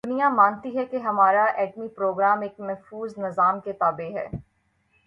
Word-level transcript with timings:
دنیا 0.05 0.29
مانتی 0.29 0.77
ہے 0.77 0.85
کہ 0.85 0.97
ہمارا 0.97 1.43
ایٹمی 1.55 1.87
پروگرام 1.87 2.41
ایک 2.41 2.59
محفوظ 2.59 3.17
نظام 3.17 3.59
کے 3.59 3.73
تابع 3.73 4.09
ہے۔ 4.13 4.27